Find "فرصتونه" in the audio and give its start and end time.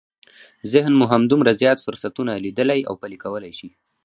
1.85-2.33